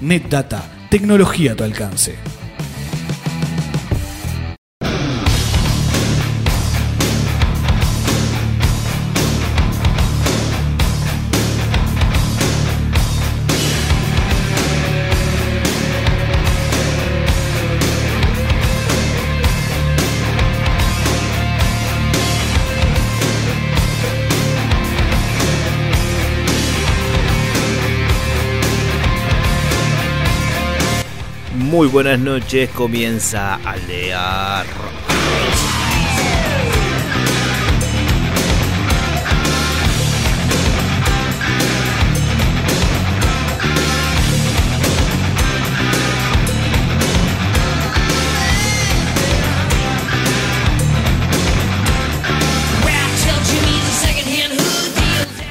[0.00, 2.14] NetData, tecnología a tu alcance.
[31.70, 34.90] Muy buenas noches, comienza Aldea Rock.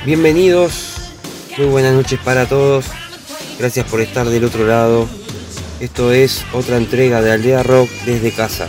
[0.05, 0.97] Bienvenidos,
[1.57, 2.83] muy buenas noches para todos.
[3.57, 5.18] Gracias por estar del otro lado.
[5.79, 8.67] Esto es otra entrega de Aldea Rock desde casa.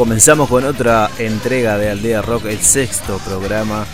[0.00, 3.84] Comenzamos con otra entrega de Aldea Rock, el sexto programa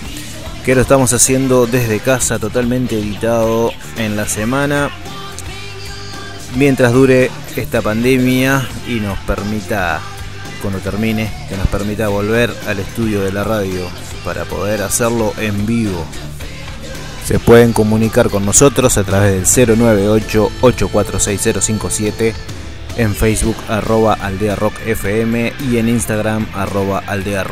[0.64, 4.88] que lo estamos haciendo desde casa, totalmente editado en la semana,
[6.56, 10.00] mientras dure esta pandemia y nos permita,
[10.62, 13.80] cuando termine, que nos permita volver al estudio de la radio
[14.24, 16.04] para poder hacerlo en vivo.
[17.26, 22.32] Se pueden comunicar con nosotros a través del 098 846057
[22.96, 27.44] en Facebook arroba Aldea Rock FM y en Instagram arroba Aldea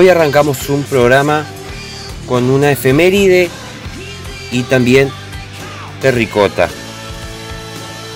[0.00, 1.44] Hoy arrancamos un programa
[2.26, 3.50] con una efeméride
[4.50, 5.10] y también
[6.00, 6.70] de ricota.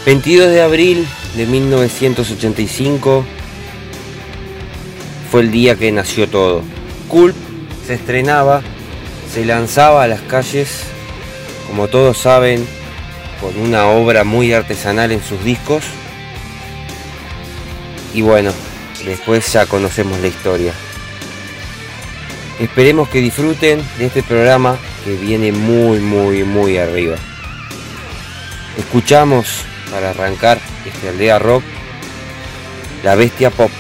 [0.07, 1.07] 22 de abril
[1.37, 3.27] de 1985
[5.31, 6.63] fue el día que nació todo.
[7.07, 7.37] Culp
[7.87, 8.63] se estrenaba,
[9.31, 10.85] se lanzaba a las calles,
[11.67, 12.67] como todos saben,
[13.43, 15.85] con una obra muy artesanal en sus discos.
[18.15, 18.53] Y bueno,
[19.05, 20.73] después ya conocemos la historia.
[22.61, 27.17] Esperemos que disfruten de este programa que viene muy, muy, muy arriba.
[28.79, 31.63] Escuchamos para arrancar este aldea rock
[33.03, 33.71] La Bestia Pop.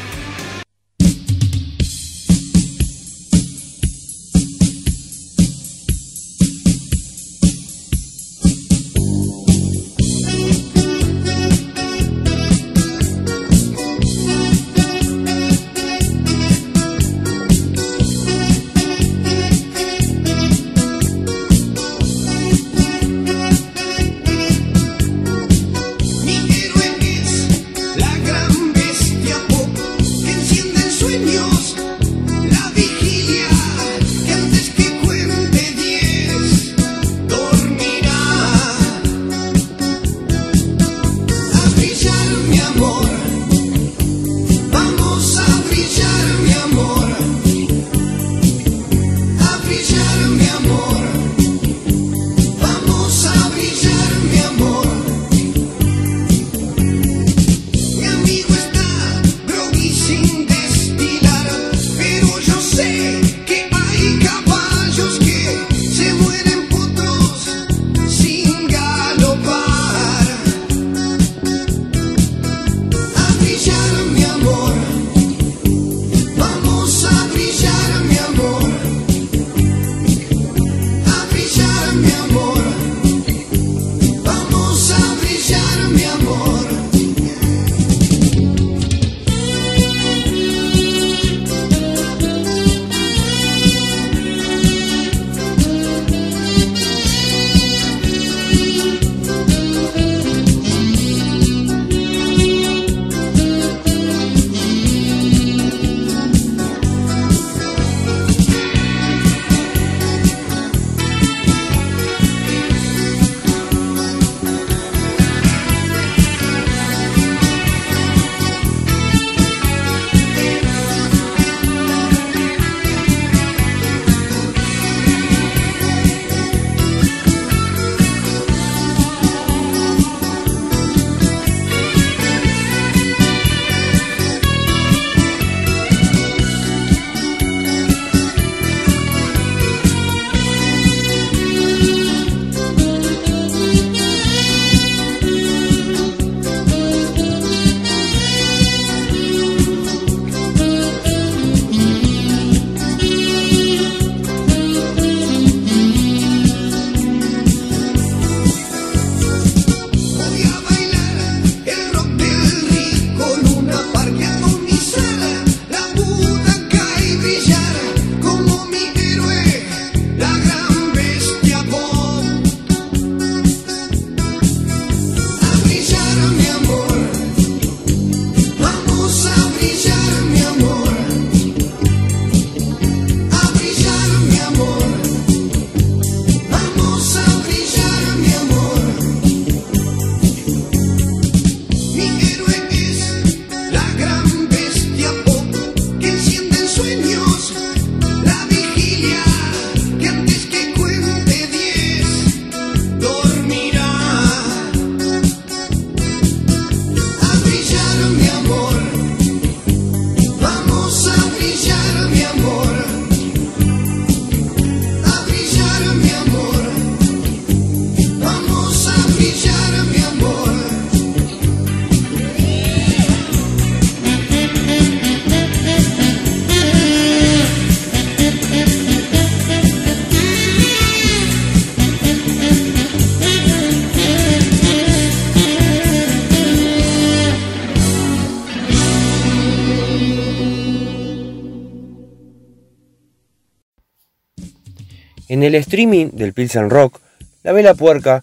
[245.34, 247.00] En el streaming del Pilsen Rock,
[247.42, 248.22] la Vela Puerca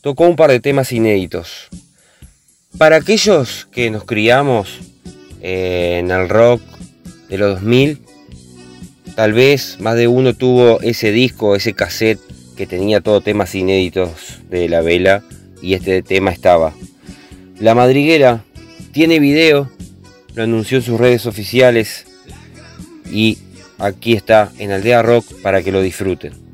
[0.00, 1.68] tocó un par de temas inéditos.
[2.76, 4.80] Para aquellos que nos criamos
[5.40, 6.60] en el rock
[7.28, 8.00] de los 2000,
[9.14, 12.18] tal vez más de uno tuvo ese disco, ese cassette
[12.56, 15.22] que tenía todos temas inéditos de la vela
[15.62, 16.74] y este tema estaba.
[17.60, 18.42] La madriguera
[18.90, 19.70] tiene video,
[20.34, 22.04] lo anunció en sus redes oficiales
[23.12, 23.38] y
[23.78, 26.45] aquí está en Aldea Rock para que lo disfruten.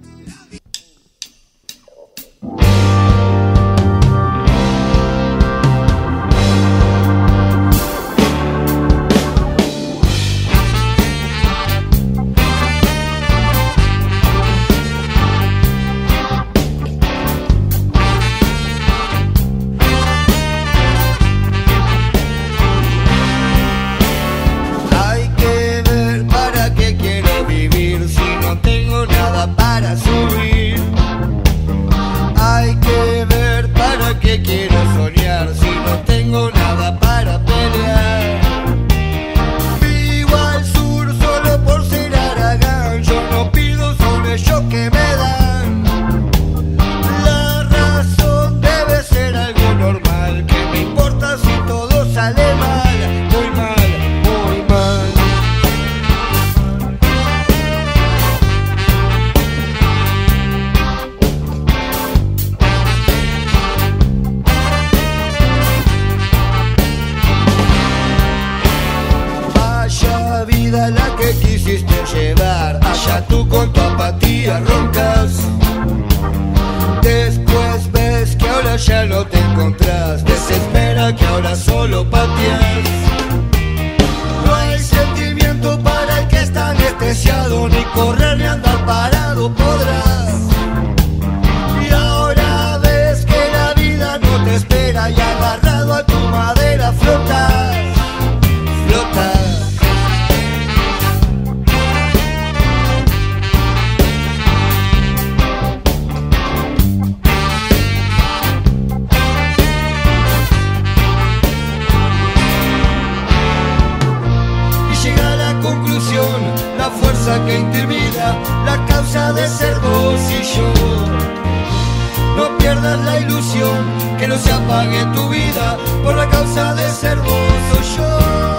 [122.63, 123.79] pierdas la ilusión,
[124.19, 128.52] que no se apague tu vida por la causa de ser vos o yo.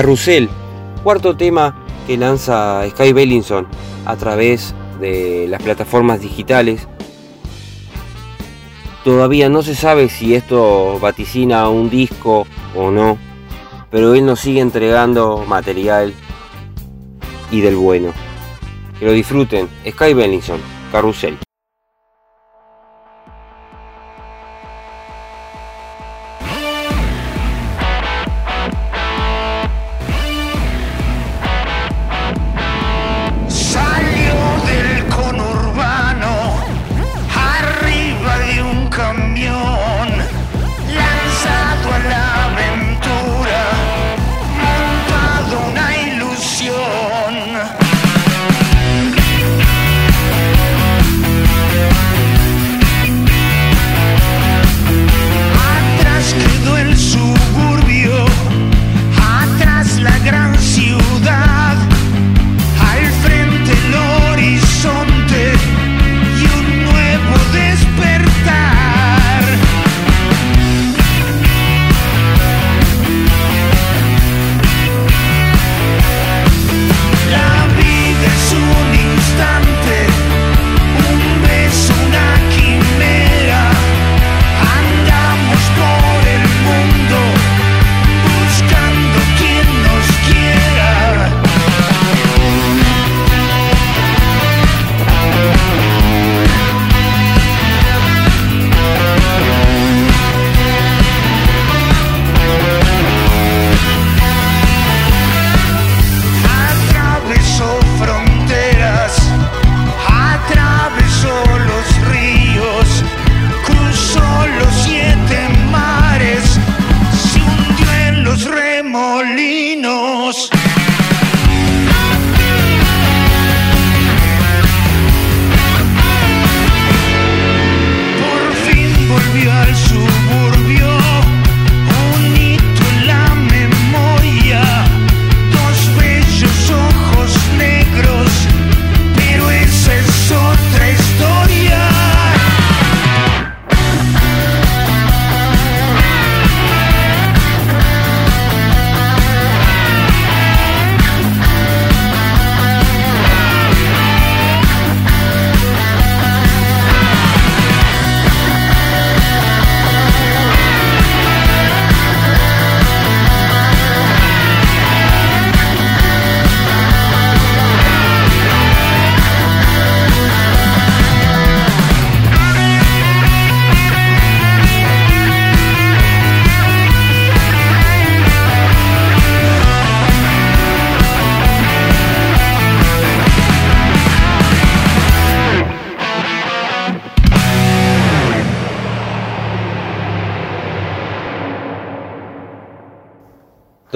[0.00, 0.48] Carrusel,
[1.04, 3.66] cuarto tema que lanza Sky Bellinson
[4.06, 6.88] a través de las plataformas digitales.
[9.04, 13.18] Todavía no se sabe si esto vaticina un disco o no,
[13.90, 16.14] pero él nos sigue entregando material
[17.50, 18.14] y del bueno.
[18.98, 19.68] Que lo disfruten.
[19.86, 21.36] Sky Bellinson, Carrusel.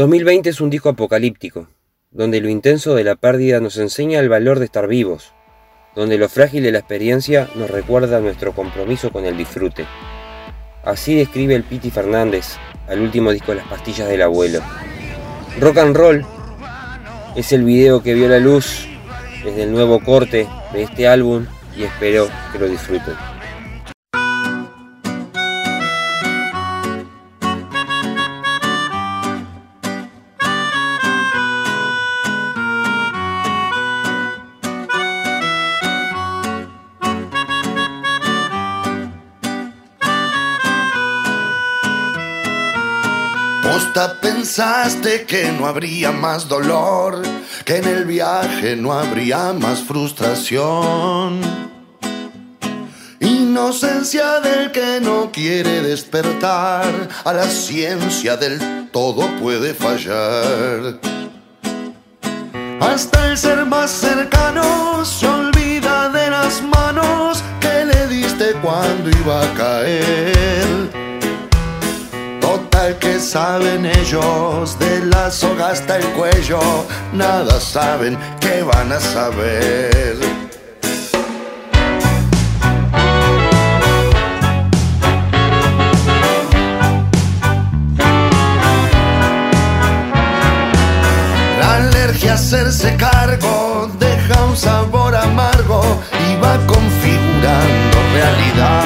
[0.04, 1.66] 2020 es un disco apocalíptico,
[2.10, 5.32] donde lo intenso de la pérdida nos enseña el valor de estar vivos,
[5.96, 9.86] donde lo frágil de la experiencia nos recuerda nuestro compromiso con el disfrute.
[10.84, 12.56] Así describe el Piti Fernández
[12.86, 14.60] al último disco Las Pastillas del Abuelo.
[15.58, 16.26] Rock and Roll
[17.34, 18.86] es el video que vio la luz
[19.42, 21.46] desde el nuevo corte de este álbum
[21.78, 23.33] y espero que lo disfruten.
[44.44, 47.22] Pensaste que no habría más dolor,
[47.64, 51.40] que en el viaje no habría más frustración.
[53.20, 56.84] Inocencia del que no quiere despertar,
[57.24, 61.00] a la ciencia del todo puede fallar.
[62.82, 69.42] Hasta el ser más cercano se olvida de las manos que le diste cuando iba
[69.42, 71.03] a caer
[72.92, 76.60] que saben ellos, de la soga hasta el cuello,
[77.14, 80.18] nada saben que van a saber.
[91.58, 95.82] La alergia hacerse cargo deja un sabor amargo
[96.28, 98.83] y va configurando realidad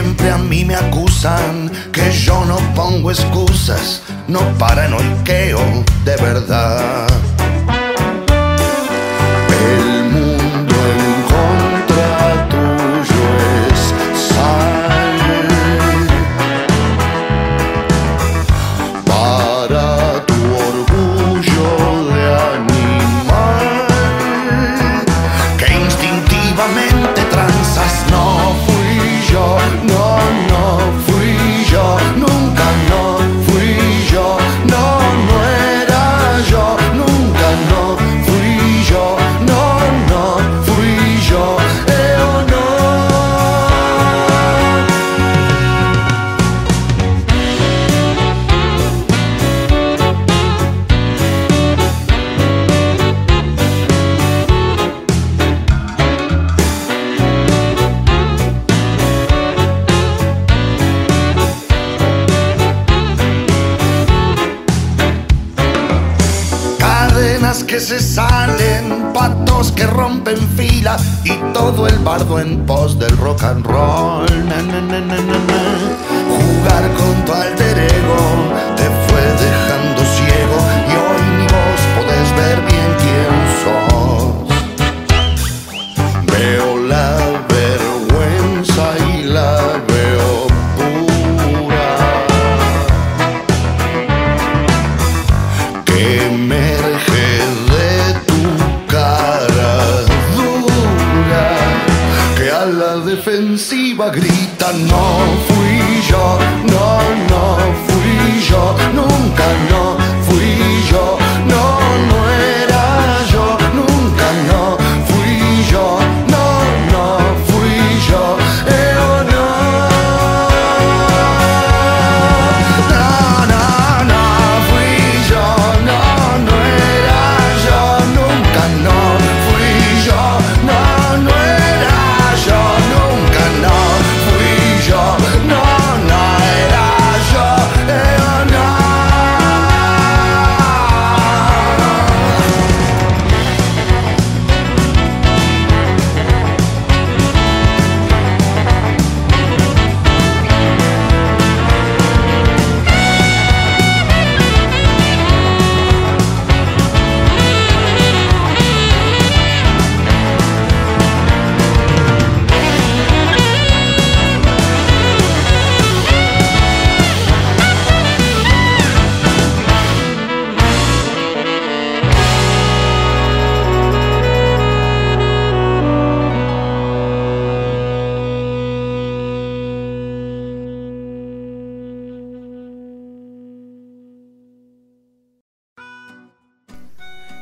[0.00, 5.60] siempre a mí me acusan que yo no pongo excusas, no paranoiqueo
[6.06, 7.29] de verdad.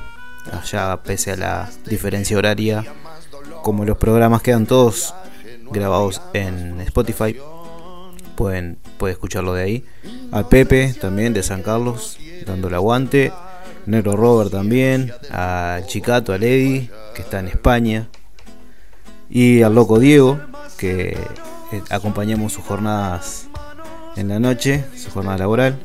[0.52, 2.84] allá pese a la diferencia horaria,
[3.62, 5.14] como los programas quedan todos
[5.72, 7.34] grabados en Spotify,
[8.36, 9.86] pueden, pueden escucharlo de ahí.
[10.32, 13.32] A Pepe también de San Carlos, dando el aguante.
[13.86, 18.08] Negro Robert también, a Chicato, a Lady, que está en España,
[19.30, 20.38] y al loco Diego,
[20.76, 21.16] que
[21.72, 23.48] eh, acompañamos sus jornadas
[24.16, 25.78] en la noche, su jornada laboral.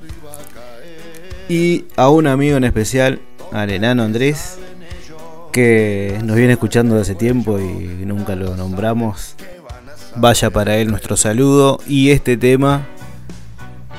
[1.47, 3.21] Y a un amigo en especial,
[3.53, 4.57] al enano Andrés,
[5.53, 9.35] que nos viene escuchando desde hace tiempo y nunca lo nombramos.
[10.15, 12.85] Vaya para él nuestro saludo y este tema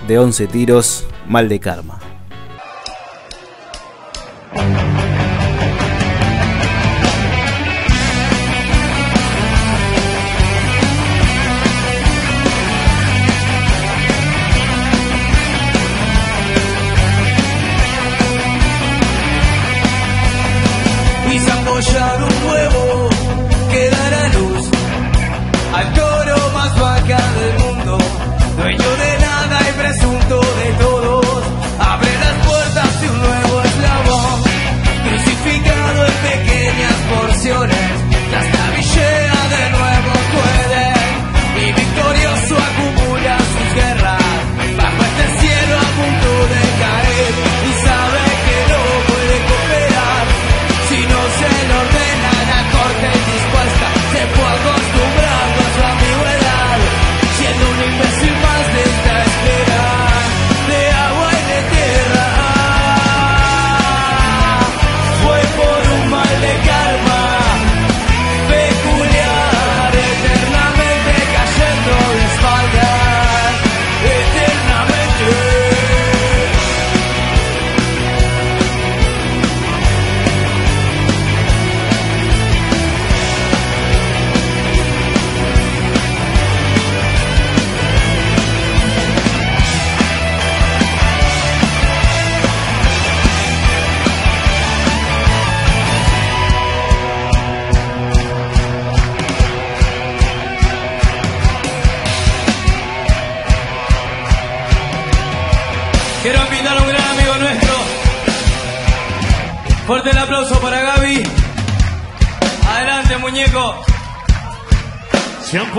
[0.07, 2.14] de 11 tiros, mal de karma.
[4.55, 4.94] Thank you.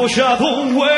[0.06, 0.95] 留下同为。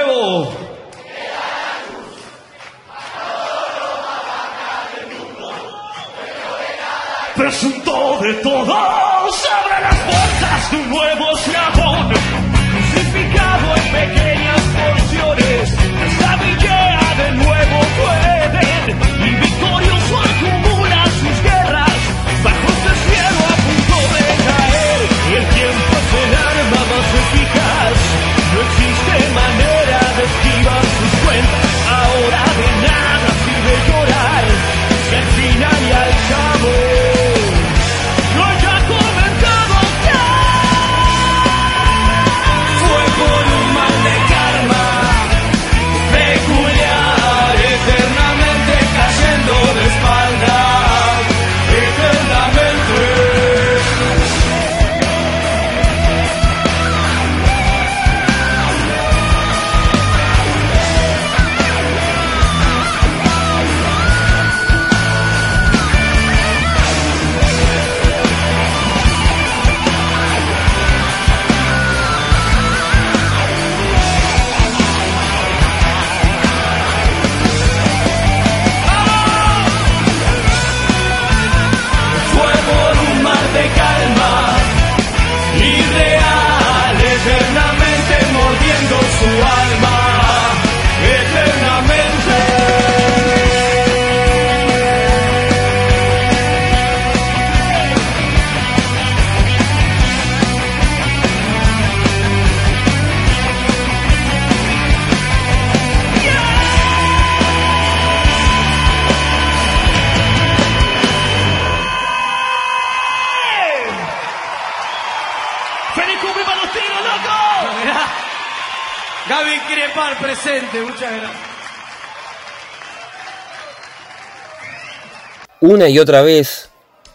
[125.60, 126.70] Una y otra vez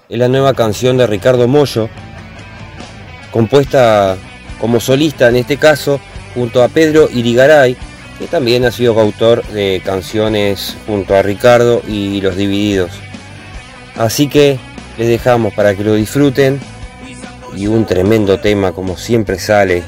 [0.08, 1.88] es la nueva canción de Ricardo Mollo,
[3.30, 4.16] compuesta
[4.61, 6.00] como solista en este caso,
[6.35, 7.76] junto a Pedro Irigaray,
[8.18, 12.90] que también ha sido autor de canciones junto a Ricardo y Los Divididos.
[13.96, 14.58] Así que
[14.98, 16.61] les dejamos para que lo disfruten
[17.56, 19.82] y un tremendo tema como siempre sale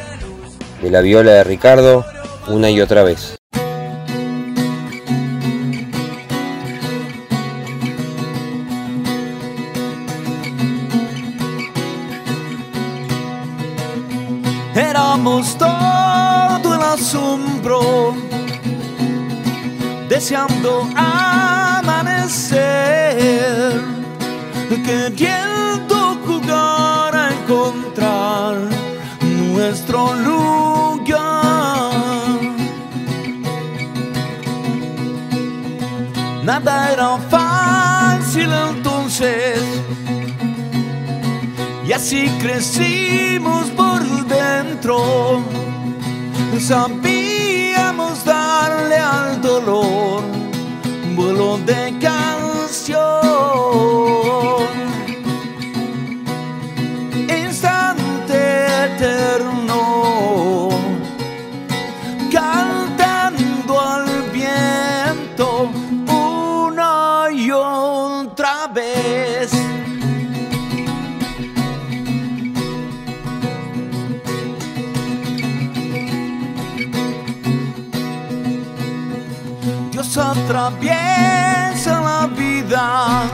[0.82, 2.04] de la viola de Ricardo
[2.48, 3.36] una y otra vez.
[14.74, 18.14] Éramos todo el asombro,
[20.08, 22.50] deseando amanecer,
[24.84, 25.43] queriendo
[36.54, 39.60] Nada era fácil entonces,
[41.84, 45.42] y así crecimos por dentro.
[46.60, 50.22] Sabíamos darle al dolor
[51.16, 53.02] vuelo de canción.
[80.44, 83.24] Atraviesa la vida,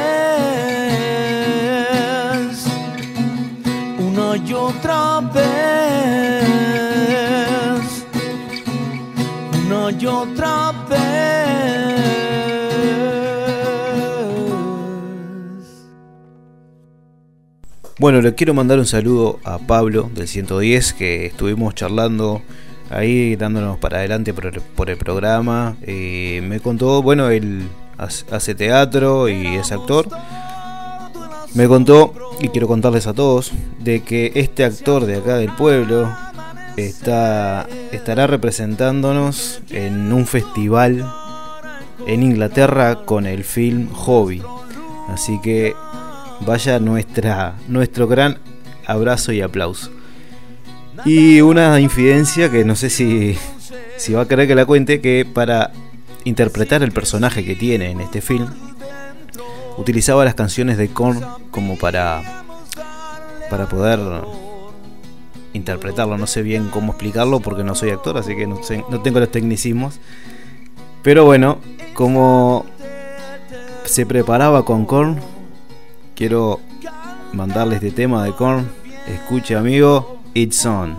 [3.99, 5.45] una y otra vez,
[9.65, 11.05] una y otra vez.
[17.99, 22.41] Bueno, le quiero mandar un saludo a Pablo del 110 que estuvimos charlando
[22.95, 25.75] ahí dándonos para adelante por el, por el programa.
[25.81, 30.07] Eh, me contó, bueno, él hace teatro y es actor.
[31.53, 36.13] Me contó, y quiero contarles a todos, de que este actor de acá del pueblo
[36.75, 41.05] está, estará representándonos en un festival
[42.07, 44.41] en Inglaterra con el film Hobby.
[45.07, 45.73] Así que
[46.41, 48.37] vaya nuestra, nuestro gran
[48.85, 49.91] abrazo y aplauso.
[51.03, 53.37] Y una infidencia que no sé si,
[53.97, 55.71] si va a querer que la cuente, que para
[56.23, 58.47] interpretar el personaje que tiene en este film,
[59.77, 62.43] utilizaba las canciones de Korn como para,
[63.49, 63.99] para poder
[65.53, 66.17] interpretarlo.
[66.17, 69.31] No sé bien cómo explicarlo porque no soy actor, así que no, no tengo los
[69.31, 69.99] tecnicismos.
[71.03, 71.59] Pero bueno,
[71.93, 72.65] como
[73.85, 75.19] se preparaba con Korn,
[76.15, 76.59] quiero
[77.33, 78.67] mandarle este tema de Korn.
[79.07, 80.97] Escuche amigo, It's On.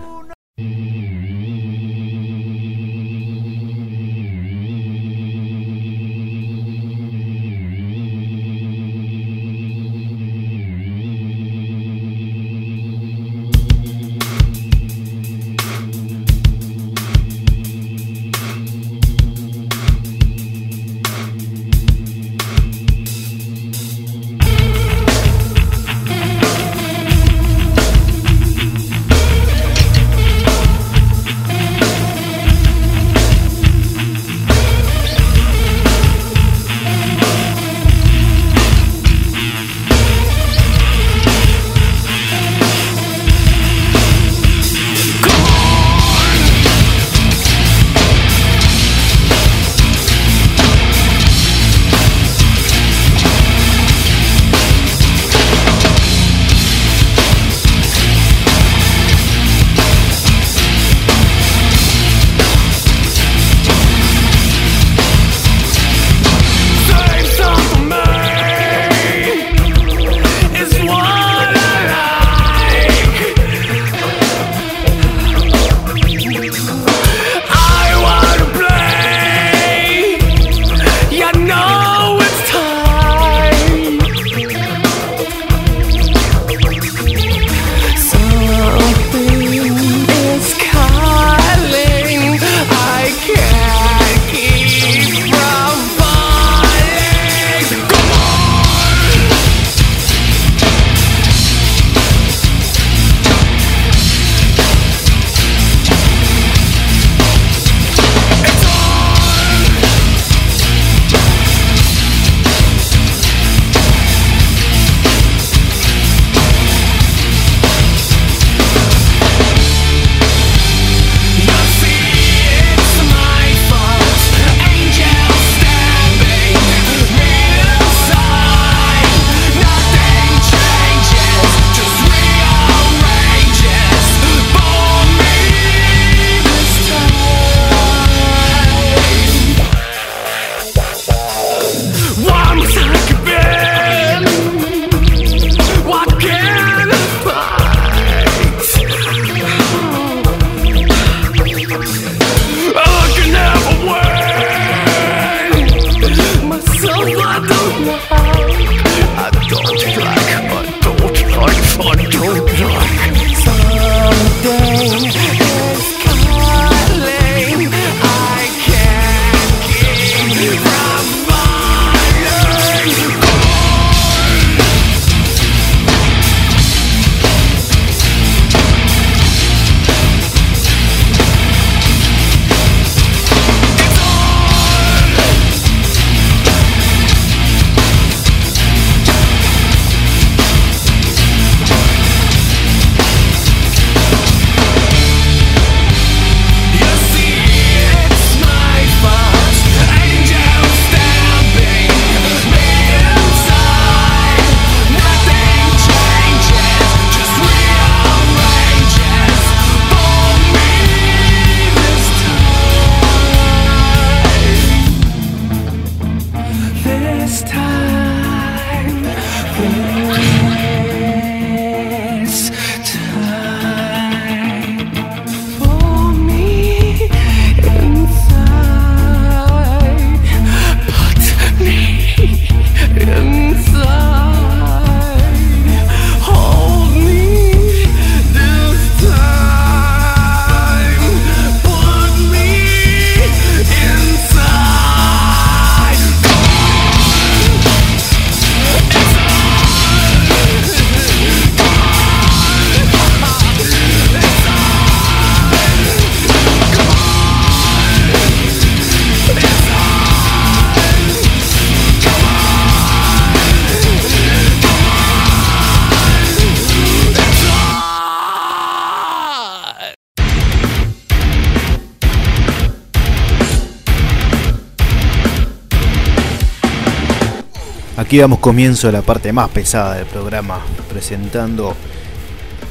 [278.07, 281.75] Aquí damos comienzo a la parte más pesada del programa, presentando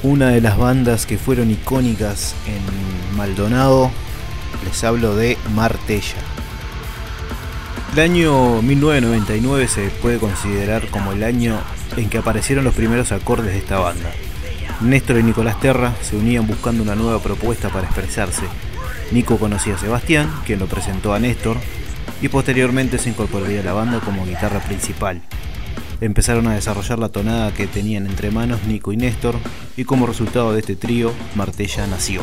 [0.03, 3.90] una de las bandas que fueron icónicas en Maldonado.
[4.64, 6.16] Les hablo de Martella.
[7.92, 11.61] El año 1999 se puede considerar como el año
[11.99, 14.11] en que aparecieron los primeros acordes de esta banda.
[14.81, 18.44] Néstor y Nicolás Terra se unían buscando una nueva propuesta para expresarse.
[19.12, 21.59] Nico conocía a Sebastián, quien lo presentó a Néstor,
[22.21, 25.21] y posteriormente se incorporaría a la banda como guitarra principal.
[26.01, 29.37] Empezaron a desarrollar la tonada que tenían entre manos Nico y Néstor
[29.77, 32.23] y como resultado de este trío, Martella nació.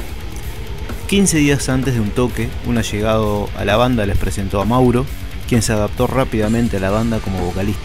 [1.08, 5.06] 15 días antes de un toque, un allegado a la banda les presentó a Mauro,
[5.48, 7.82] quien se adaptó rápidamente a la banda como vocalista.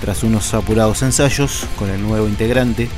[0.00, 2.88] Tras unos apurados ensayos con el nuevo integrante,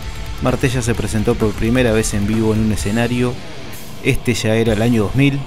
[0.43, 3.33] Martella se presentó por primera vez en vivo en un escenario.
[4.05, 5.39] Este ya era el año 2000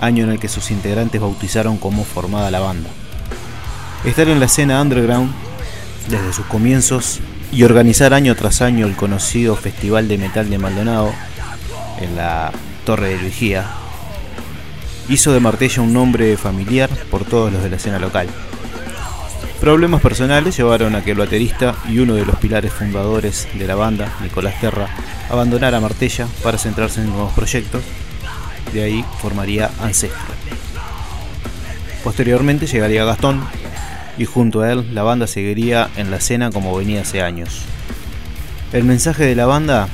[0.00, 2.90] año en el que sus integrantes bautizaron como formada la banda.
[4.04, 5.32] Estar en la escena underground
[6.08, 7.20] desde sus comienzos
[7.52, 11.12] y organizar año tras año el conocido Festival de Metal de Maldonado
[12.00, 12.52] en la
[12.84, 13.66] Torre de Vigía
[15.08, 18.28] hizo de Martella un nombre familiar por todos los de la escena local.
[19.60, 23.74] Problemas personales llevaron a que el baterista y uno de los pilares fundadores de la
[23.74, 24.88] banda, Nicolás Terra,
[25.30, 27.82] abandonara Martella para centrarse en nuevos proyectos
[28.72, 30.34] de ahí formaría Ancestro.
[32.04, 33.42] Posteriormente llegaría Gastón
[34.18, 37.62] y junto a él la banda seguiría en la escena como venía hace años.
[38.72, 39.88] El mensaje de la banda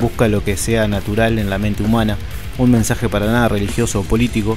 [0.00, 2.16] busca lo que sea natural en la mente humana,
[2.58, 4.56] un mensaje para nada religioso o político,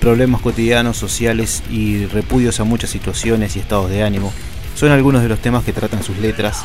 [0.00, 4.32] problemas cotidianos, sociales y repudios a muchas situaciones y estados de ánimo,
[4.74, 6.62] son algunos de los temas que tratan sus letras,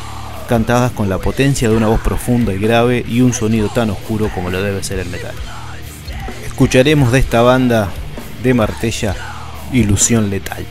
[0.48, 4.30] cantadas con la potencia de una voz profunda y grave y un sonido tan oscuro
[4.34, 5.36] como lo debe ser el metal.
[6.60, 7.88] Escucharemos de esta banda
[8.44, 9.16] de Martella
[9.72, 10.66] Ilusión Letal.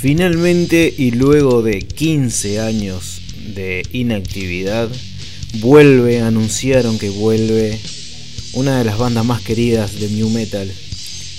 [0.00, 3.20] Finalmente y luego de 15 años
[3.54, 4.88] de inactividad,
[5.58, 7.78] vuelve, anunciaron que vuelve
[8.54, 10.72] una de las bandas más queridas de New Metal,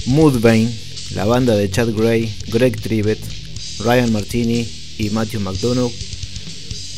[0.06, 0.72] Mudvayne,
[1.16, 3.18] la banda de Chad Gray, Greg Trivet,
[3.80, 4.68] Ryan Martini
[5.00, 5.92] y Matthew McDonough,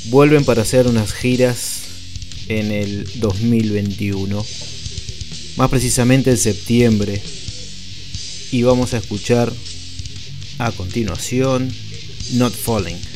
[0.10, 1.84] vuelven para hacer unas giras
[2.50, 4.46] en el 2021,
[5.56, 7.22] más precisamente en septiembre,
[8.52, 9.54] y vamos a escuchar
[10.64, 11.70] a continuación
[12.34, 13.13] Not Falling.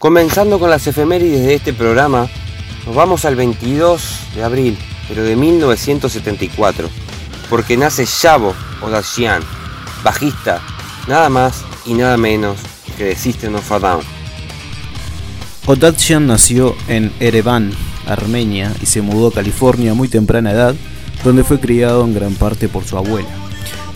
[0.00, 2.26] Comenzando con las efemérides de este programa,
[2.86, 4.02] nos vamos al 22
[4.34, 6.88] de abril, pero de 1974,
[7.50, 9.42] porque nace Shavo Odashian,
[10.02, 10.62] bajista,
[11.06, 12.56] nada más y nada menos
[12.96, 14.02] que de System of a Down.
[16.26, 17.70] Nació en Ereván,
[18.06, 20.74] Armenia, y se mudó a California a muy temprana edad,
[21.22, 23.39] donde fue criado en gran parte por su abuela.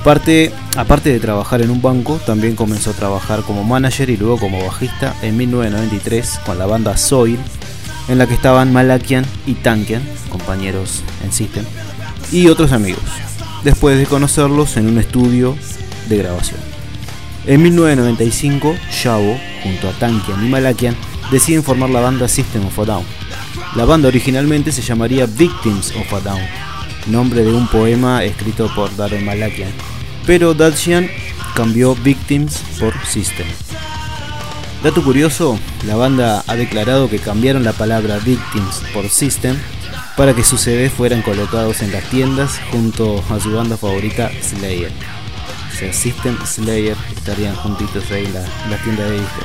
[0.04, 4.38] Parte, aparte de trabajar en un banco, también comenzó a trabajar como manager y luego
[4.38, 7.38] como bajista en 1993 con la banda Soil,
[8.08, 11.64] en la que estaban Malakian y Tankian, compañeros en System,
[12.30, 13.02] y otros amigos,
[13.64, 15.56] después de conocerlos en un estudio
[16.10, 16.60] de grabación.
[17.46, 20.96] En 1995, Shavo, junto a Tankian y Malakian,
[21.30, 23.04] deciden formar la banda System of a Down.
[23.74, 26.42] La banda originalmente se llamaría Victims of a Down,
[27.06, 29.72] nombre de un poema escrito por Darren Malakian,
[30.26, 31.08] pero Dacian
[31.54, 33.46] cambió Victims por System.
[34.82, 39.56] Dato curioso, la banda ha declarado que cambiaron la palabra Victims por System
[40.16, 44.92] para que sus CDs fueran colocados en las tiendas junto a su banda favorita Slayer.
[45.72, 49.44] O sea, System Slayer estarían juntitos ahí en la, tienda de discos.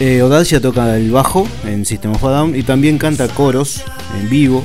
[0.00, 3.82] Eh, toca el bajo en System of a Down y también canta coros
[4.18, 4.64] en vivo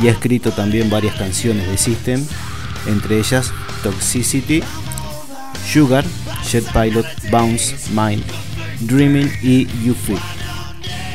[0.00, 2.24] y ha escrito también varias canciones de System,
[2.86, 4.62] entre ellas Toxicity,
[5.66, 6.04] Sugar,
[6.50, 8.24] Jet Pilot, Bounce, Mind,
[8.80, 10.18] Dreaming y You Free.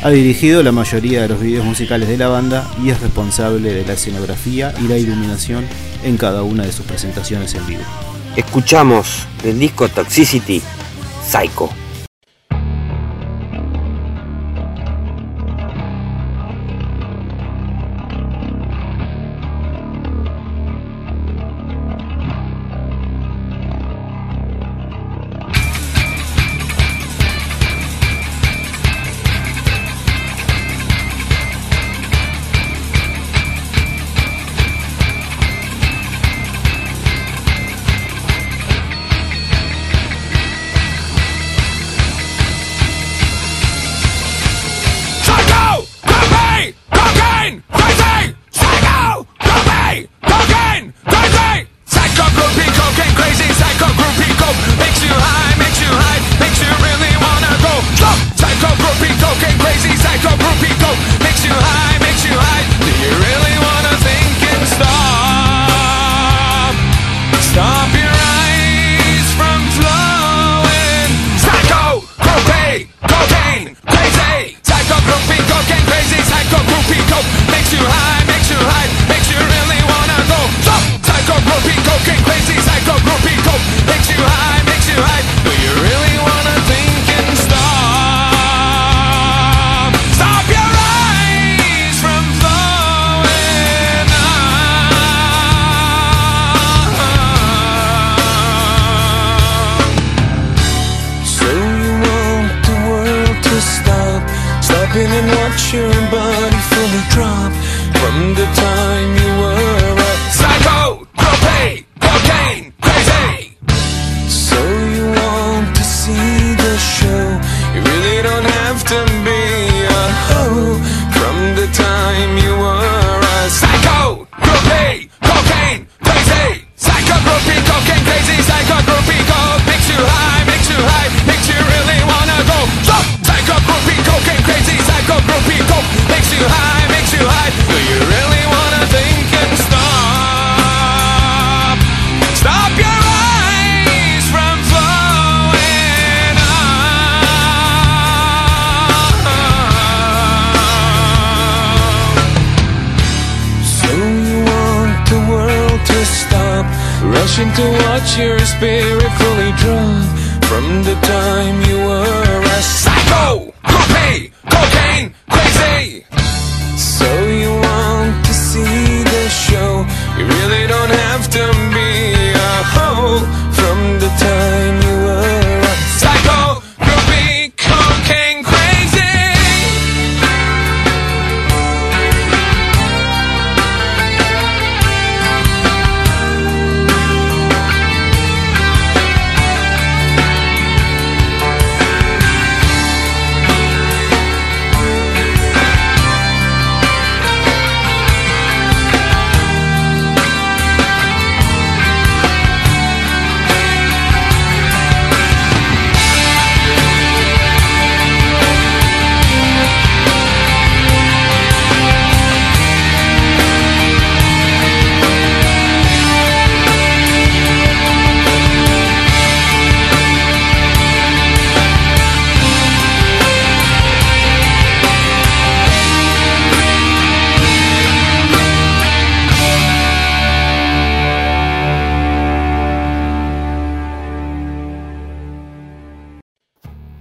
[0.04, 3.86] Ha dirigido la mayoría de los videos musicales de la banda y es responsable de
[3.86, 5.66] la escenografía y la iluminación
[6.04, 7.84] en cada una de sus presentaciones en vivo.
[8.36, 10.62] Escuchamos del disco Toxicity,
[11.24, 11.81] Psycho.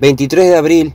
[0.01, 0.95] 23 de abril,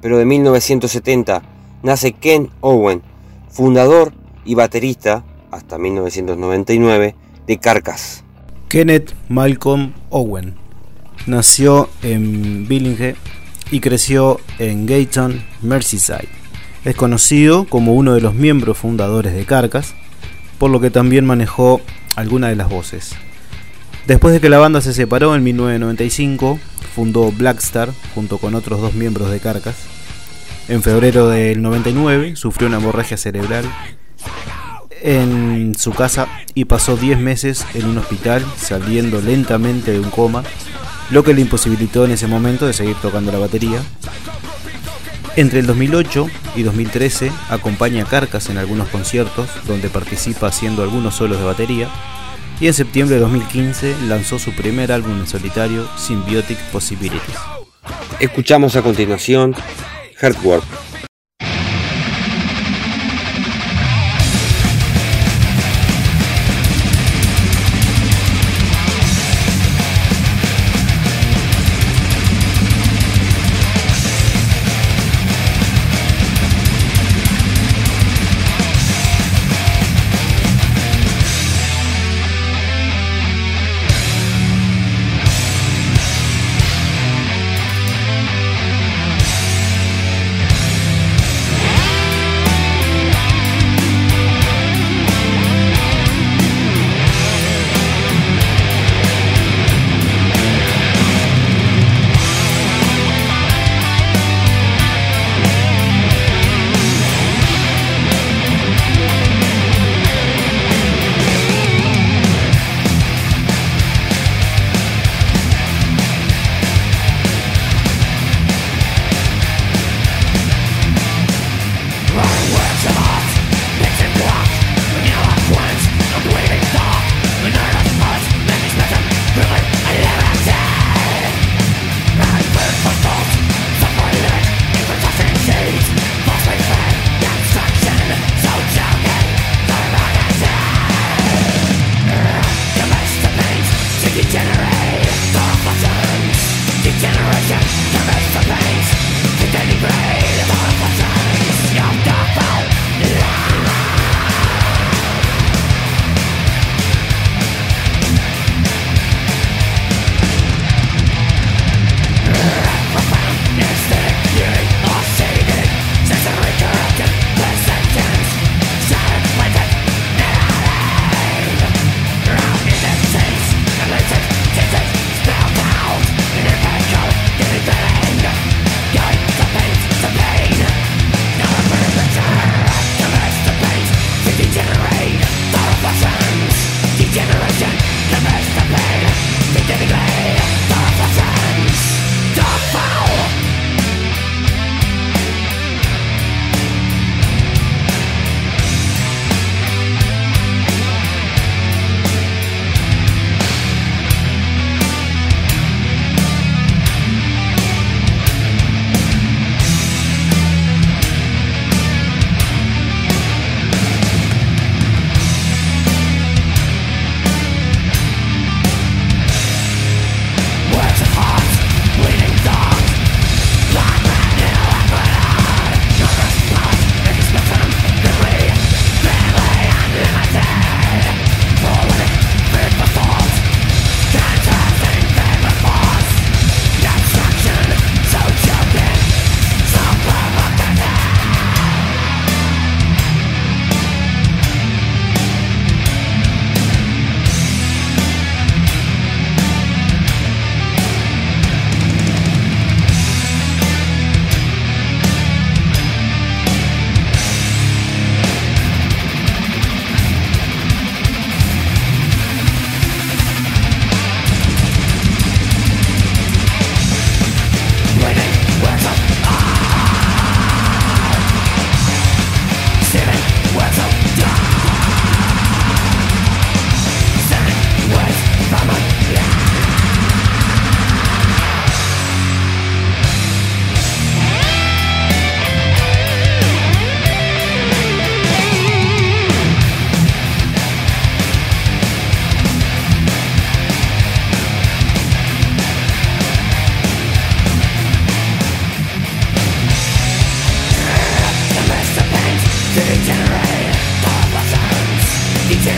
[0.00, 1.42] pero de 1970,
[1.82, 3.02] nace Ken Owen,
[3.48, 4.12] fundador
[4.44, 7.14] y baterista, hasta 1999,
[7.46, 8.24] de Carcass.
[8.68, 10.54] Kenneth Malcolm Owen
[11.26, 13.14] nació en Billingham
[13.70, 16.28] y creció en Gayton, Merseyside.
[16.84, 19.94] Es conocido como uno de los miembros fundadores de Carcass,
[20.58, 21.80] por lo que también manejó
[22.16, 23.14] algunas de las voces.
[24.06, 26.58] Después de que la banda se separó en 1995,
[26.94, 29.76] fundó Blackstar junto con otros dos miembros de Carcass.
[30.68, 33.64] En febrero del 99 sufrió una hemorragia cerebral
[35.02, 40.42] en su casa y pasó 10 meses en un hospital saliendo lentamente de un coma,
[41.10, 43.80] lo que le imposibilitó en ese momento de seguir tocando la batería.
[45.36, 51.14] Entre el 2008 y 2013 acompaña a Carcass en algunos conciertos donde participa haciendo algunos
[51.14, 51.88] solos de batería
[52.60, 57.38] y en septiembre de 2015 lanzó su primer álbum en solitario, Symbiotic Possibilities.
[58.20, 59.54] Escuchamos a continuación
[60.20, 60.64] Heartwork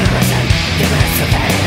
[0.04, 1.63] give us a, give us a pain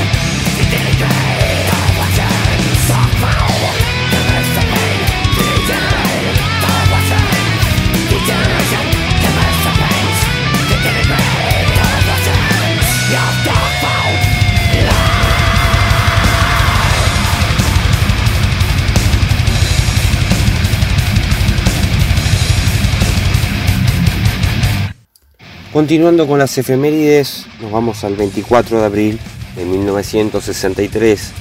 [25.78, 29.20] Continuando con las efemérides, nos vamos al 24 de abril
[29.56, 31.32] de 1963,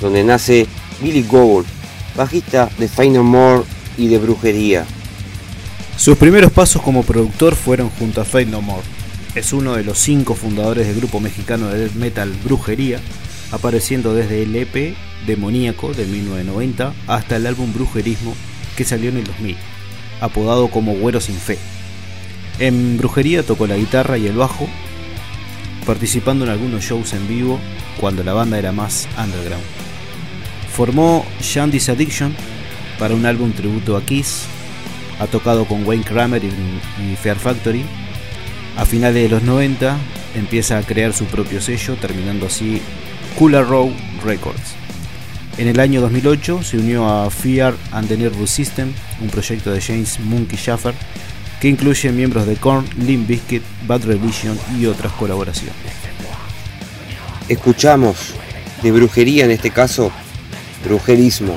[0.00, 0.68] donde nace
[1.00, 1.66] Billy Gould,
[2.16, 3.64] bajista de Fine More
[3.98, 4.86] y de Brujería.
[5.96, 8.84] Sus primeros pasos como productor fueron junto a Fate No More.
[9.34, 13.00] Es uno de los cinco fundadores del grupo mexicano de death metal Brujería,
[13.50, 14.94] apareciendo desde el EP
[15.26, 18.32] Demoníaco de 1990 hasta el álbum Brujerismo
[18.76, 19.56] que salió en el 2000,
[20.20, 21.58] apodado como Güero sin Fe.
[22.58, 24.68] En Brujería tocó la guitarra y el bajo,
[25.86, 27.58] participando en algunos shows en vivo
[28.00, 29.64] cuando la banda era más underground.
[30.74, 32.34] Formó Shandy's Addiction
[32.98, 34.46] para un álbum tributo a Kiss,
[35.18, 37.84] ha tocado con Wayne Kramer y, Fear Factory.
[38.76, 39.96] A finales de los 90
[40.34, 42.80] empieza a crear su propio sello, terminando así
[43.38, 43.92] Cooler Row
[44.24, 44.74] Records.
[45.58, 49.80] En el año 2008 se unió a Fear and the Nervous System, un proyecto de
[49.80, 50.94] James Monkey Schaffer,
[51.62, 55.76] que incluye miembros de Korn, Limp Bizkit, Bad Religion y otras colaboraciones.
[57.48, 58.34] Escuchamos
[58.82, 60.10] de brujería en este caso,
[60.84, 61.56] brujerismo.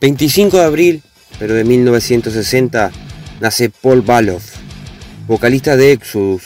[0.00, 1.02] 25 de abril,
[1.38, 2.92] pero de 1960,
[3.40, 4.56] nace Paul Baloff,
[5.26, 6.42] vocalista de Exodus.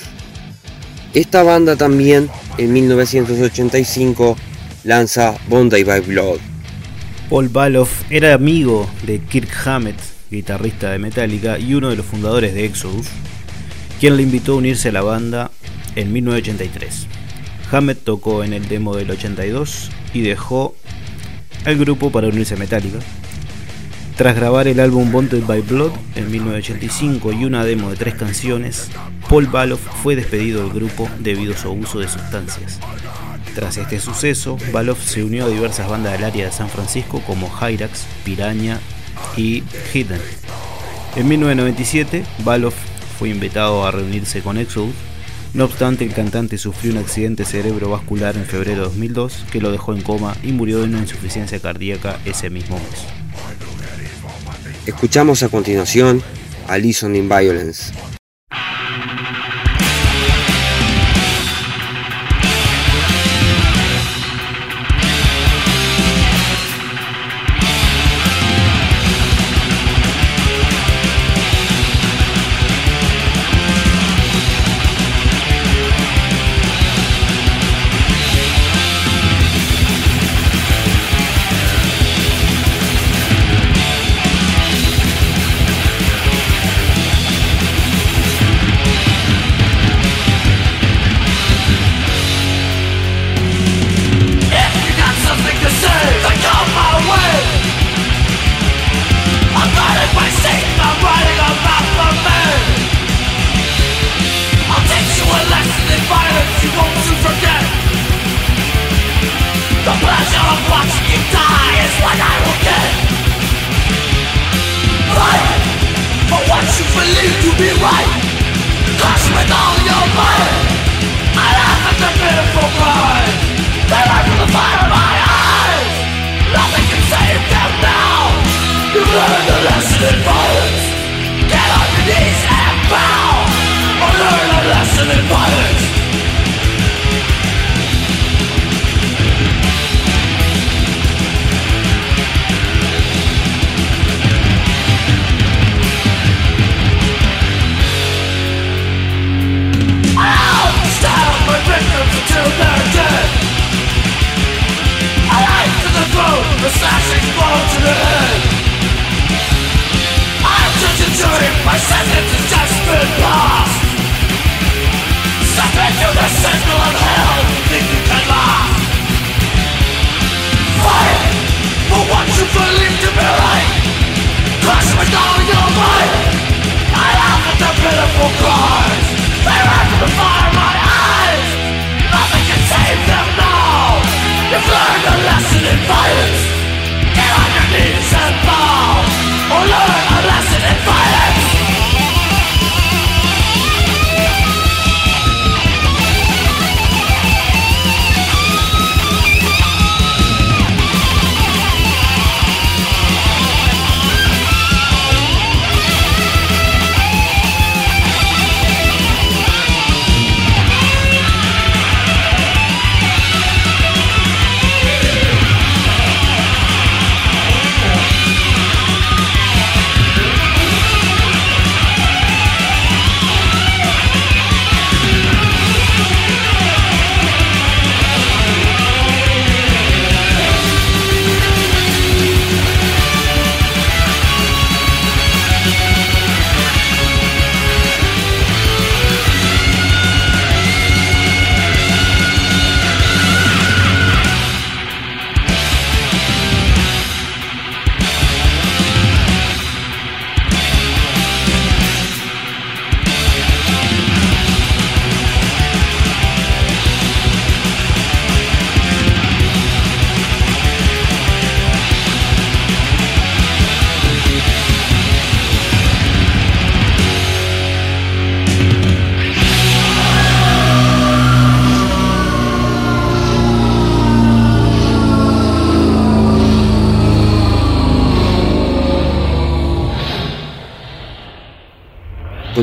[1.15, 4.37] Esta banda también en 1985
[4.85, 6.39] lanza Bondi by Blood.
[7.29, 9.99] Paul Baloff era amigo de Kirk Hammett,
[10.31, 13.09] guitarrista de Metallica y uno de los fundadores de Exodus,
[13.99, 15.51] quien le invitó a unirse a la banda
[15.97, 17.07] en 1983.
[17.73, 20.75] Hammett tocó en el demo del 82 y dejó
[21.65, 22.99] el grupo para unirse a Metallica.
[24.17, 28.89] Tras grabar el álbum Bonded by Blood en 1985 y una demo de tres canciones,
[29.29, 32.79] Paul Baloff fue despedido del grupo debido a su abuso de sustancias.
[33.55, 37.49] Tras este suceso, Baloff se unió a diversas bandas del área de San Francisco como
[37.49, 38.79] Hyrax, Piraña
[39.37, 39.63] y
[39.95, 40.21] Hidden.
[41.17, 42.75] En 1997, Baloff
[43.19, 44.95] fue invitado a reunirse con Exodus.
[45.53, 49.93] No obstante, el cantante sufrió un accidente cerebrovascular en febrero de 2002 que lo dejó
[49.93, 53.07] en coma y murió de una insuficiencia cardíaca ese mismo mes.
[54.87, 56.23] Escuchamos a continuación
[56.69, 57.93] a in Violence.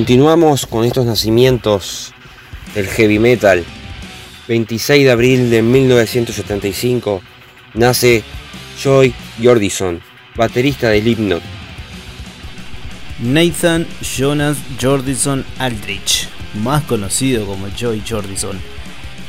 [0.08, 2.14] Continuamos con estos nacimientos
[2.74, 3.66] del heavy metal.
[4.48, 7.22] 26 de abril de 1975
[7.74, 8.24] nace
[8.82, 10.00] Joy Jordison,
[10.38, 11.42] baterista de Slipknot.
[13.20, 16.30] Nathan Jonas Jordison Aldrich,
[16.64, 18.58] más conocido como Joy Jordison.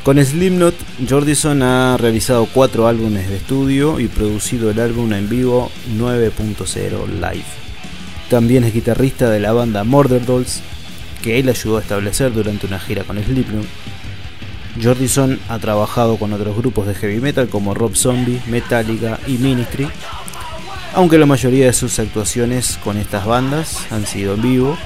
[0.05, 0.75] Con Slipknot,
[1.09, 7.68] Jordison ha realizado cuatro álbumes de estudio y producido el álbum en vivo 9.0 Live.
[8.29, 10.61] También es guitarrista de la banda Murder Dolls,
[11.23, 13.65] que él ayudó a establecer durante una gira con Slipknot.
[14.81, 19.87] Jordison ha trabajado con otros grupos de heavy metal como Rob Zombie, Metallica y Ministry,
[20.93, 24.77] aunque la mayoría de sus actuaciones con estas bandas han sido en vivo,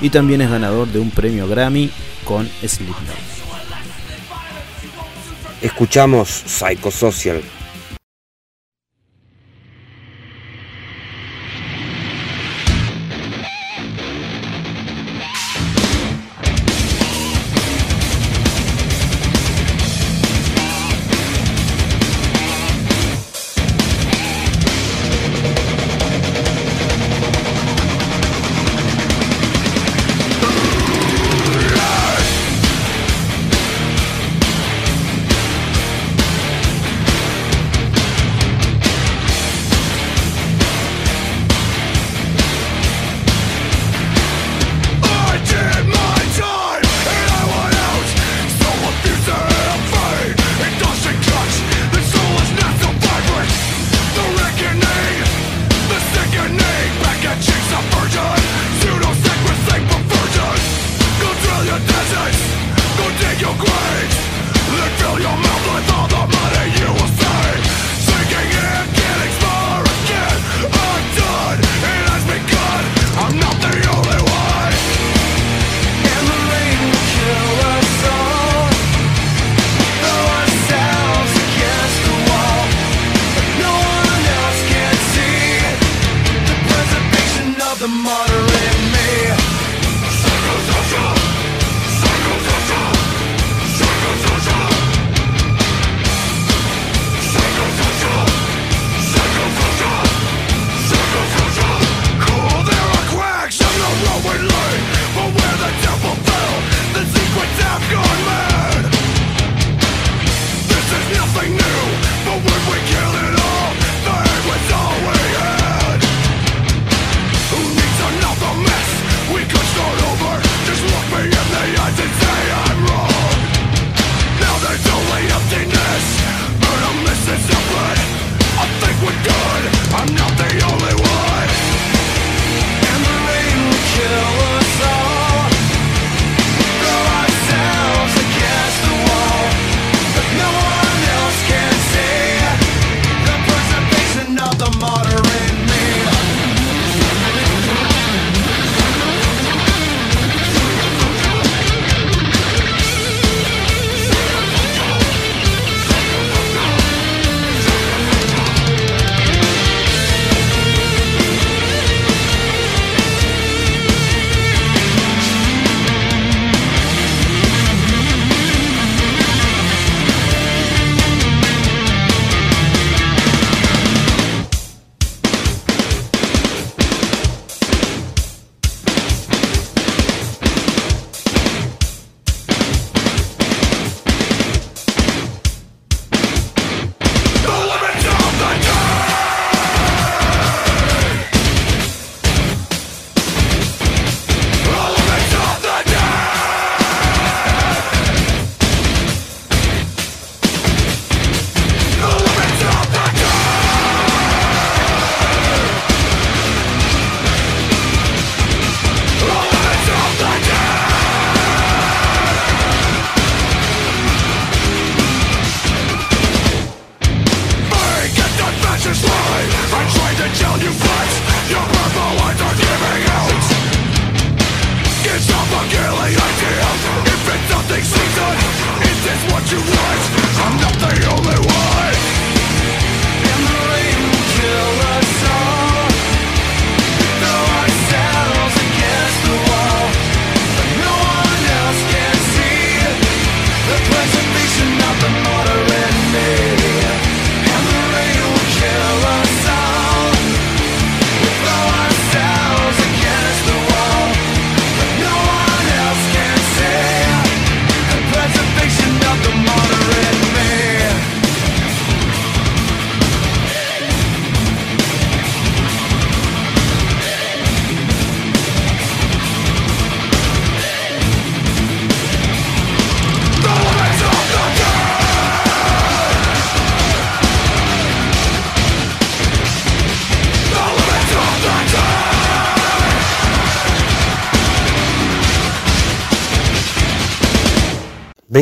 [0.00, 1.90] y también es ganador de un premio Grammy
[2.24, 3.16] con Slipknot.
[5.62, 7.40] Escuchamos Psychosocial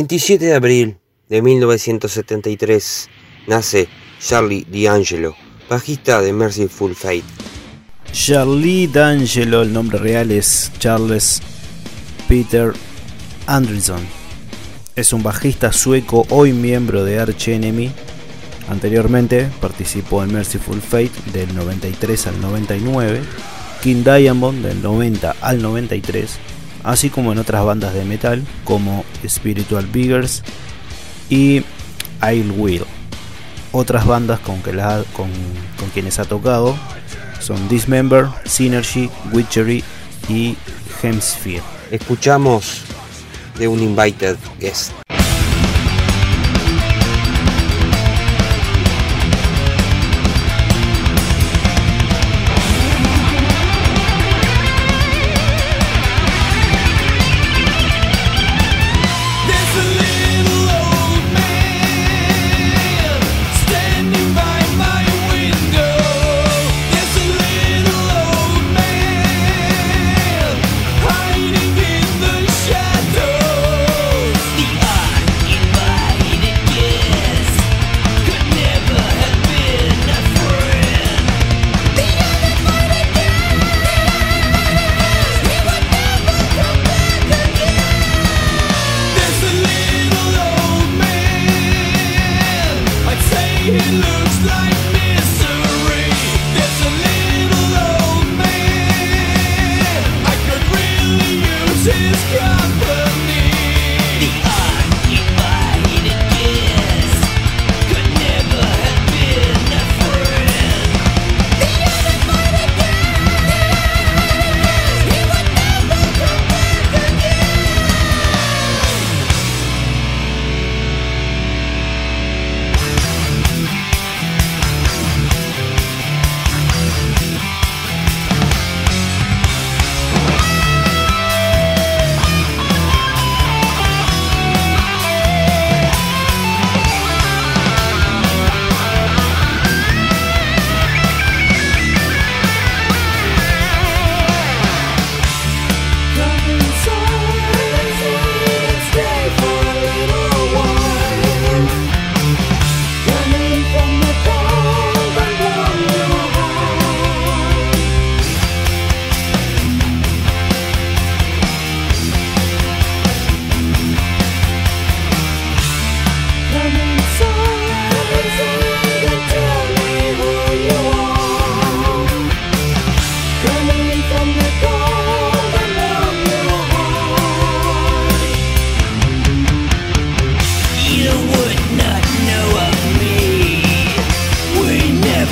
[0.08, 0.96] 27 de abril
[1.28, 3.10] de 1973
[3.46, 5.36] nace Charlie D'Angelo,
[5.68, 7.24] bajista de Mercyful Fate.
[8.10, 11.42] Charlie D'Angelo, el nombre real es Charles
[12.26, 12.72] Peter
[13.46, 14.00] Andreson.
[14.96, 17.92] Es un bajista sueco hoy miembro de Arch Enemy.
[18.70, 23.20] Anteriormente participó en Mercyful Fate del 93 al 99,
[23.82, 26.38] King Diamond del 90 al 93
[26.88, 30.42] así como en otras bandas de metal como Spiritual Beggars
[31.28, 31.62] y
[32.22, 32.84] I'll Will.
[33.72, 35.30] Otras bandas con, que con,
[35.78, 36.74] con quienes ha tocado
[37.40, 39.84] son Dismember, Synergy, Witchery
[40.30, 40.56] y
[41.02, 41.62] Hemsphere.
[41.90, 42.80] Escuchamos
[43.58, 45.07] de un Invited Guest.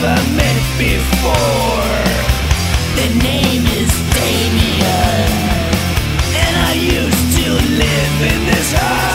[0.01, 1.87] never met before.
[2.97, 5.31] The name is Damien,
[6.35, 9.06] and I used to live in this house.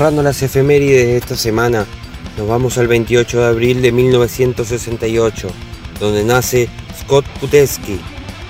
[0.00, 1.84] agarrando las efemérides de esta semana,
[2.38, 5.48] nos vamos al 28 de abril de 1968,
[6.00, 8.00] donde nace Scott Putesky,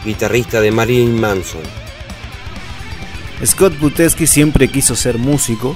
[0.05, 1.62] guitarrista de Marilyn Manson.
[3.44, 5.74] Scott Putesky siempre quiso ser músico.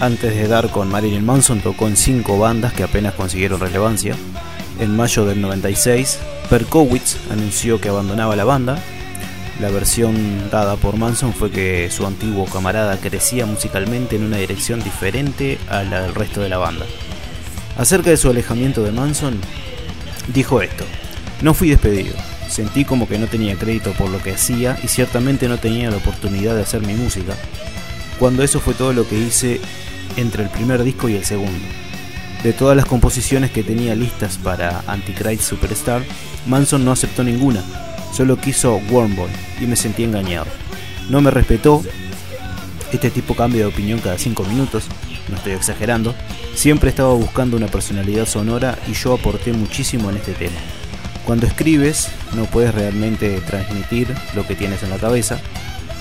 [0.00, 4.16] Antes de dar con Marilyn Manson tocó en cinco bandas que apenas consiguieron relevancia.
[4.78, 6.18] En mayo del 96,
[6.48, 8.82] Perkowitz anunció que abandonaba la banda
[9.60, 14.82] la versión dada por Manson fue que su antiguo camarada crecía musicalmente en una dirección
[14.82, 16.86] diferente a la del resto de la banda.
[17.76, 19.38] Acerca de su alejamiento de Manson,
[20.32, 20.86] dijo esto:
[21.42, 22.14] No fui despedido.
[22.48, 25.98] Sentí como que no tenía crédito por lo que hacía y ciertamente no tenía la
[25.98, 27.34] oportunidad de hacer mi música.
[28.18, 29.60] Cuando eso fue todo lo que hice
[30.16, 31.66] entre el primer disco y el segundo.
[32.42, 36.02] De todas las composiciones que tenía listas para Antichrist Superstar,
[36.46, 37.62] Manson no aceptó ninguna,
[38.12, 39.30] solo quiso Wormboy
[39.60, 40.46] y me sentí engañado.
[41.08, 41.82] No me respetó,
[42.92, 44.84] este tipo cambia de opinión cada 5 minutos,
[45.28, 46.14] no estoy exagerando,
[46.54, 50.58] siempre estaba buscando una personalidad sonora y yo aporté muchísimo en este tema.
[51.24, 55.38] Cuando escribes no puedes realmente transmitir lo que tienes en la cabeza.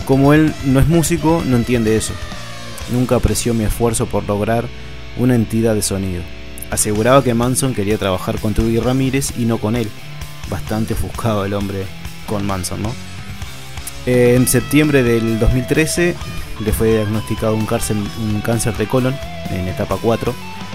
[0.06, 2.14] Como él no es músico, no entiende eso.
[2.92, 4.66] Nunca apreció mi esfuerzo por lograr
[5.18, 6.24] una entidad de sonido.
[6.72, 9.90] Aseguraba que Manson quería trabajar con Tubi Ramírez y no con él.
[10.50, 11.86] Bastante ofuscado el hombre
[12.28, 12.94] con Manson, ¿no?
[14.06, 16.16] Eh, en septiembre del 2013
[16.64, 17.68] le fue diagnosticado un
[18.22, 19.16] un cáncer de colon
[19.52, 20.34] en etapa 4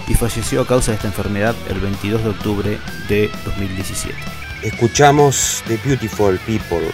[0.09, 2.79] y falleció a causa de esta enfermedad el 22 de octubre
[3.09, 4.15] de 2017.
[4.63, 6.91] Escuchamos The Beautiful People.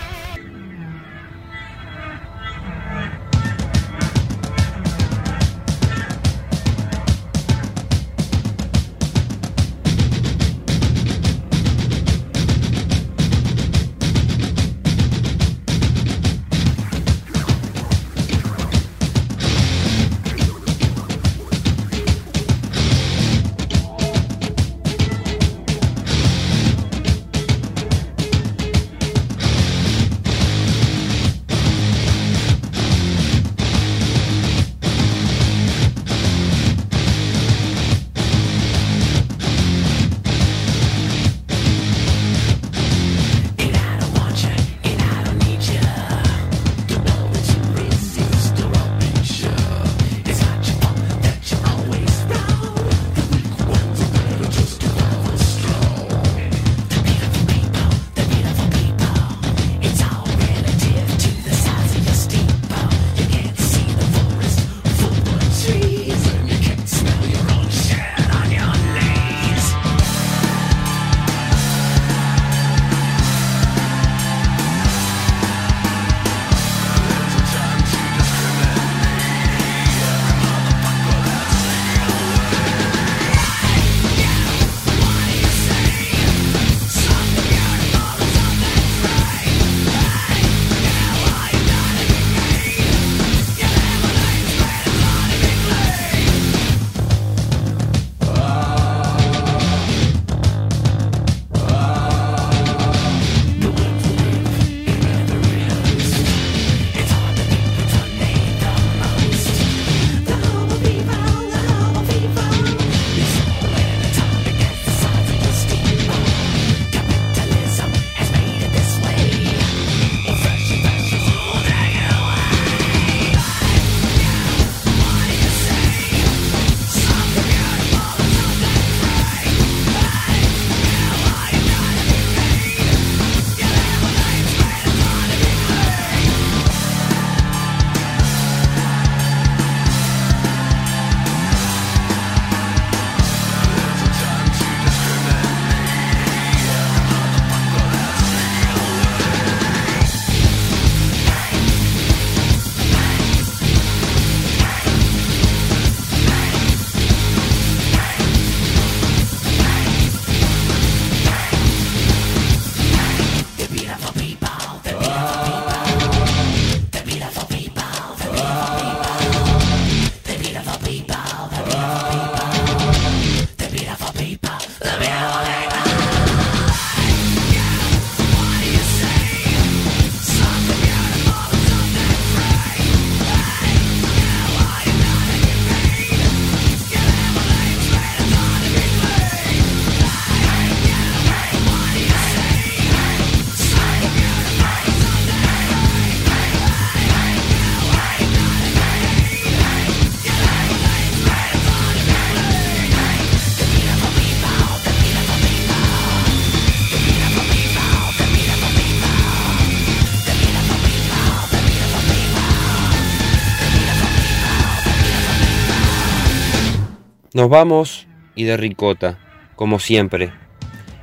[217.41, 219.19] Nos vamos y de ricota,
[219.57, 220.31] como siempre.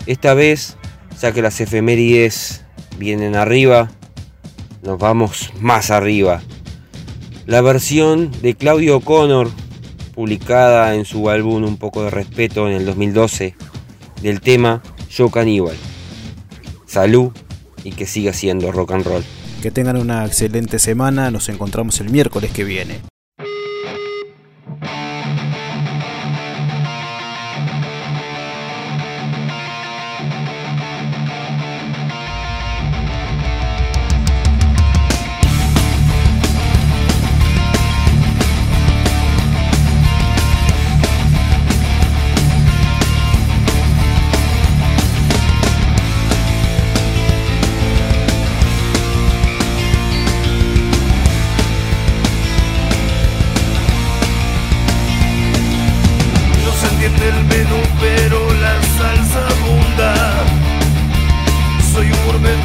[0.06, 0.78] Esta vez,
[1.20, 2.64] ya que las efemérides
[3.00, 3.90] vienen arriba,
[4.84, 6.44] nos vamos más arriba.
[7.48, 9.50] La versión de Claudio O'Connor,
[10.14, 13.56] publicada en su álbum Un poco de respeto en el 2012,
[14.22, 15.76] del tema Yo Caníbal.
[16.86, 17.32] Salud
[17.84, 19.24] y que siga siendo rock and roll.
[19.64, 21.32] Que tengan una excelente semana.
[21.32, 23.17] Nos encontramos el miércoles que viene.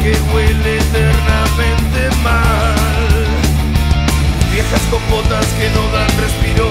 [0.02, 3.22] Que huele eternamente mal.
[4.52, 6.70] Viejas copotas que no dan respiro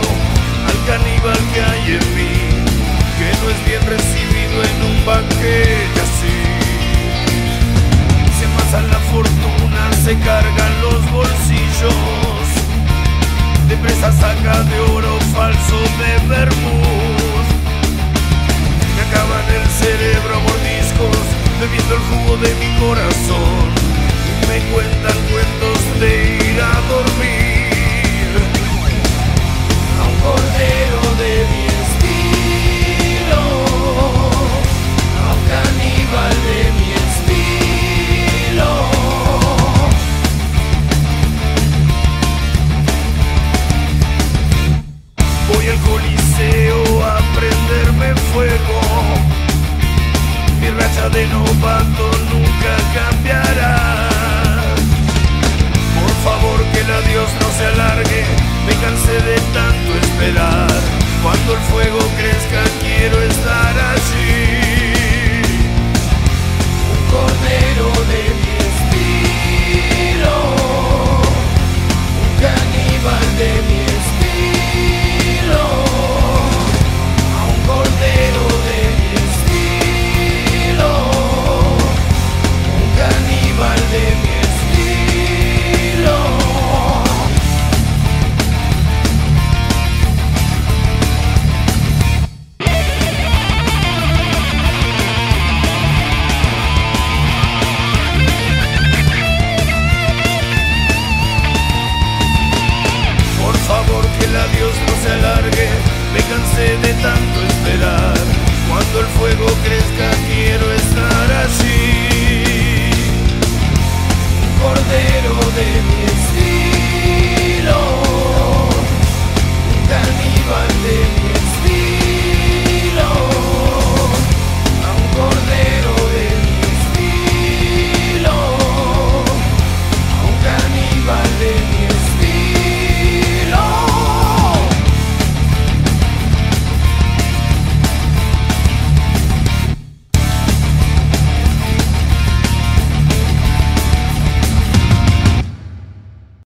[0.67, 2.33] al caníbal que hay en mí,
[3.17, 6.39] que no es bien recibido en un banquete así.
[8.37, 12.31] Se amasan la fortuna, se cargan los bolsillos
[13.71, 17.49] de presa saca de oro falso de vermouth.
[18.95, 21.25] Me acaban el cerebro mordiscos,
[21.61, 23.69] bebiendo el jugo de mi corazón.
[24.41, 26.11] Y me cuentan cuentos de
[26.49, 28.31] ir a dormir.
[29.99, 33.41] A un cordero de mi estilo,
[35.21, 38.69] a un caníbal de mi estilo.
[45.53, 48.80] Voy al coliseo a prenderme fuego.
[50.61, 54.09] Mi racha de novato nunca cambiará.
[55.99, 58.23] Por favor que el adiós no se alargue.
[58.67, 60.69] Me cansé de tanto esperar.
[61.23, 65.41] Cuando el fuego crezca quiero estar allí.
[66.93, 70.35] Un cordero de mi estilo.
[72.21, 73.90] Un caníbal de mi